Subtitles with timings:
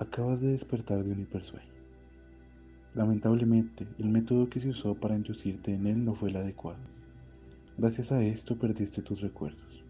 [0.00, 1.68] Acabas de despertar de un hipersueño.
[2.94, 6.80] Lamentablemente, el método que se usó para inducirte en él no fue el adecuado.
[7.76, 9.84] Gracias a esto perdiste tus recuerdos.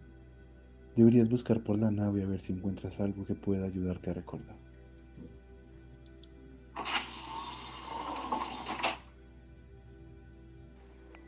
[0.97, 4.57] Deberías buscar por la nave a ver si encuentras algo que pueda ayudarte a recordar.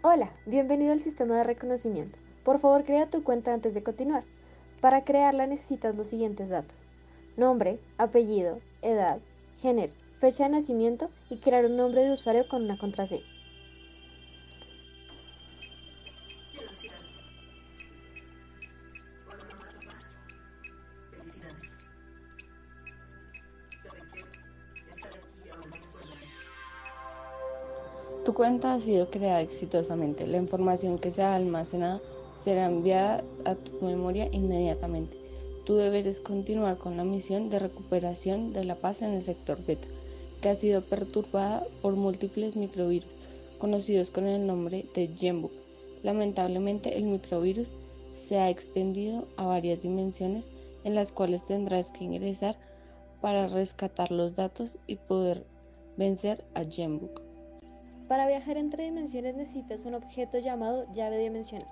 [0.01, 2.17] Hola, bienvenido al sistema de reconocimiento.
[2.43, 4.23] Por favor, crea tu cuenta antes de continuar.
[4.81, 6.75] Para crearla necesitas los siguientes datos.
[7.37, 9.19] Nombre, apellido, edad,
[9.61, 13.23] género, fecha de nacimiento y crear un nombre de usuario con una contraseña.
[28.25, 30.25] Tu cuenta ha sido creada exitosamente.
[30.25, 32.01] La información que se ha almacenado
[32.33, 35.22] será enviada a tu memoria inmediatamente.
[35.65, 39.65] Tu deber es continuar con la misión de recuperación de la paz en el sector
[39.65, 39.87] beta,
[40.41, 43.09] que ha sido perturbada por múltiples microvirus,
[43.59, 45.53] conocidos con el nombre de Genbook.
[46.01, 47.71] Lamentablemente, el microvirus
[48.11, 50.49] se ha extendido a varias dimensiones
[50.83, 52.57] en las cuales tendrás que ingresar
[53.21, 55.45] para rescatar los datos y poder
[55.95, 57.21] vencer a Genbook.
[58.09, 61.69] Para viajar entre dimensiones necesitas un objeto llamado llave dimensional.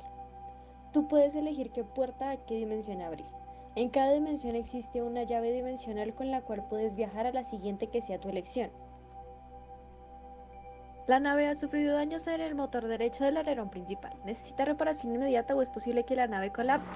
[0.93, 3.40] Tú puedes elegir qué puerta a qué dimensión abrir.
[3.75, 7.87] En cada dimensión existe una llave dimensional con la cual puedes viajar a la siguiente
[7.87, 8.69] que sea tu elección.
[11.07, 14.13] La nave ha sufrido daños en el motor derecho del alerón principal.
[14.25, 16.89] ¿Necesita reparación inmediata o es posible que la nave colapse?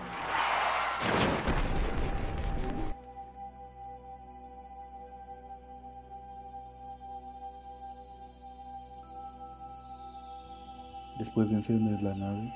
[11.17, 12.53] Después de encender la nave,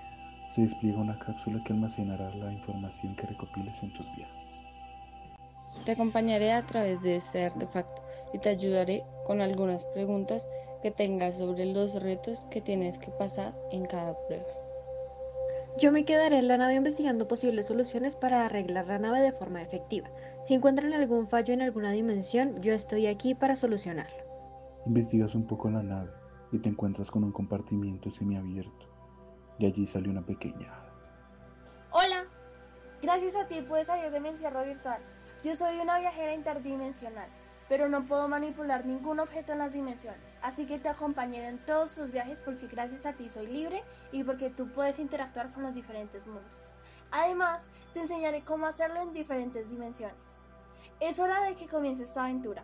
[0.50, 4.61] se despliega una cápsula que almacenará la información que recopiles en tus viajes.
[5.86, 8.01] Te acompañaré a través de este artefacto
[8.34, 10.47] y te ayudaré con algunas preguntas
[10.81, 14.46] que tengas sobre los retos que tienes que pasar en cada prueba.
[15.78, 19.62] Yo me quedaré en la nave investigando posibles soluciones para arreglar la nave de forma
[19.62, 20.09] efectiva.
[20.44, 24.18] Si encuentran algún fallo en alguna dimensión, yo estoy aquí para solucionarlo.
[24.85, 26.09] Investigas un poco la nave
[26.52, 28.90] y te encuentras con un compartimiento semiabierto
[29.59, 30.72] y allí sale una pequeña
[31.92, 32.25] Hola,
[33.02, 35.02] gracias a ti pude salir de mi encierro virtual.
[35.44, 37.28] Yo soy una viajera interdimensional,
[37.68, 41.96] pero no puedo manipular ningún objeto en las dimensiones, así que te acompañaré en todos
[41.96, 45.74] tus viajes porque gracias a ti soy libre y porque tú puedes interactuar con los
[45.74, 46.76] diferentes mundos.
[47.12, 50.16] Además, te enseñaré cómo hacerlo en diferentes dimensiones.
[51.00, 52.64] Es hora de que comience esta aventura.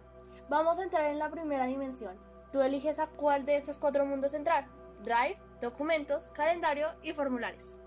[0.50, 2.16] Vamos a entrar en la primera dimensión.
[2.52, 4.68] Tú eliges a cuál de estos cuatro mundos entrar.
[5.04, 7.80] Drive, documentos, calendario y formularios.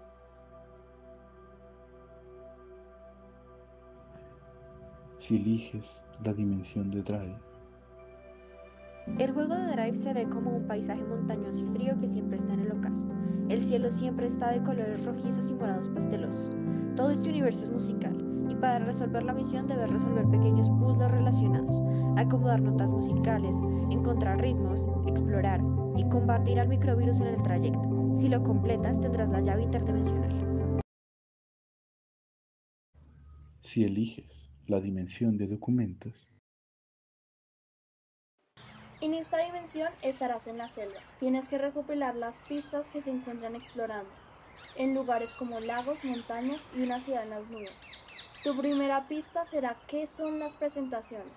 [5.19, 7.39] Si eliges la dimensión de Drive,
[9.19, 12.53] el juego de Drive se ve como un paisaje montañoso y frío que siempre está
[12.53, 13.07] en el ocaso.
[13.49, 16.53] El cielo siempre está de colores rojizos y morados pastelosos.
[16.95, 18.17] Todo este universo es musical,
[18.49, 21.83] y para resolver la misión debes resolver pequeños puzzles relacionados,
[22.17, 23.57] acomodar notas musicales,
[23.91, 25.61] encontrar ritmos, explorar
[26.09, 28.15] combatir al microvirus en el trayecto.
[28.15, 30.49] Si lo completas tendrás la llave interdimensional.
[33.69, 36.27] si eliges la dimensión de documentos,
[39.01, 40.99] En esta dimensión estarás en la selva.
[41.21, 44.11] Tienes que recopilar las pistas que se encuentran explorando,
[44.75, 47.77] en lugares como lagos, montañas y una ciudad en las nubes.
[48.43, 51.33] Tu primera pista será qué son las presentaciones.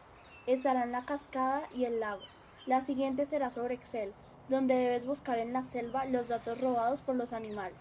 [0.47, 2.23] Estará en la cascada y el lago.
[2.65, 4.13] La siguiente será sobre Excel,
[4.51, 7.79] donde debes buscar en la selva los datos robados por los animales.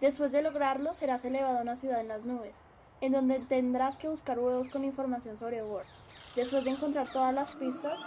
[0.00, 2.54] Después de lograrlo, serás elevado a una ciudad en las nubes,
[3.00, 5.86] en donde tendrás que buscar huevos con información sobre Word.
[6.34, 7.98] Después de encontrar todas las pistas,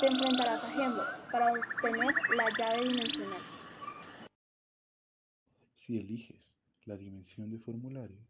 [0.00, 3.40] te enfrentarás a Hemlock para obtener la llave dimensional.
[5.74, 6.54] si eliges
[6.84, 8.20] la dimensión de formularios,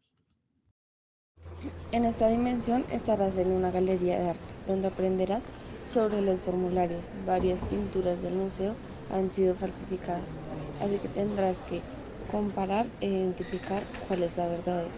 [1.92, 5.42] En esta dimensión estarás en una galería de arte, donde aprenderás
[5.84, 7.10] sobre los formularios.
[7.26, 8.76] Varias pinturas del museo
[9.10, 10.24] han sido falsificadas,
[10.80, 11.82] así que tendrás que
[12.30, 14.94] comparar e identificar cuál es la verdadera.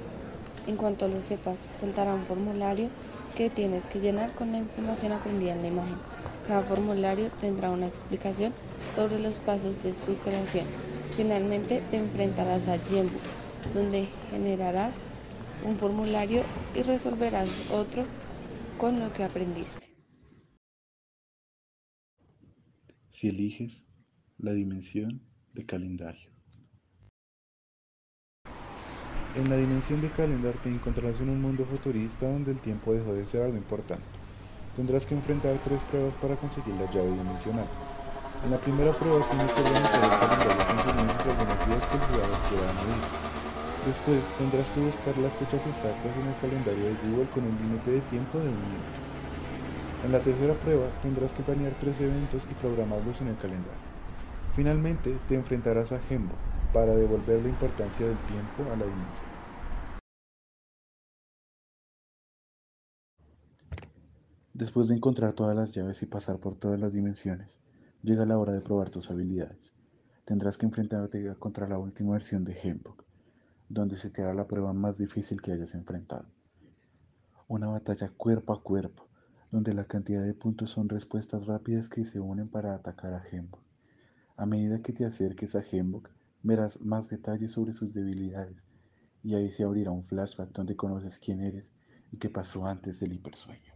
[0.67, 2.91] En cuanto lo sepas, saltará un formulario
[3.35, 5.99] que tienes que llenar con la información aprendida en la imagen.
[6.47, 8.55] Cada formulario tendrá una explicación
[8.95, 10.67] sobre los pasos de su creación.
[11.17, 13.23] Finalmente te enfrentarás a Genbook,
[13.73, 14.97] donde generarás
[15.65, 16.45] un formulario
[16.75, 18.05] y resolverás otro
[18.77, 19.93] con lo que aprendiste.
[23.23, 23.85] si eliges
[24.43, 25.23] la dimensión
[25.55, 26.29] de calendario.
[29.37, 33.15] En la dimensión de calendario te encontrarás en un mundo futurista donde el tiempo dejó
[33.15, 34.03] de ser algo importante.
[34.75, 37.69] tendrás que enfrentar tres pruebas para conseguir la llave dimensional.
[38.45, 42.03] En la primera prueba tienes que organizar el calendario con meses algunos días que el
[42.03, 43.03] jugador quiera añadir.
[43.87, 47.93] Después tendrás que buscar las fechas exactas en el calendario de Google con un límite
[47.93, 48.99] de tiempo de un minuto.
[50.03, 53.92] En la tercera prueba tendrás que planear tres eventos y programarlos en el calendario.
[54.55, 56.35] Finalmente te enfrentarás a Gembo
[56.75, 59.27] para devolver la importancia del tiempo a la dimensión.
[64.53, 67.61] Después de encontrar todas las llaves y pasar por todas las dimensiones,
[68.03, 69.73] llega la hora de probar tus habilidades.
[70.27, 73.05] Tendrás que enfrentarte contra la última versión de Hempok,
[73.71, 76.29] donde se te hará la prueba más difícil que hayas enfrentado.
[77.49, 79.09] Una batalla cuerpo a cuerpo,
[79.51, 83.72] donde la cantidad de puntos son respuestas rápidas que se unen para atacar a Hembok.
[84.37, 86.11] A medida que te acerques a Hembok,
[86.43, 88.65] verás más detalles sobre sus debilidades,
[89.23, 91.73] y ahí se abrirá un flashback donde conoces quién eres
[92.11, 93.72] y qué pasó antes del hipersueño.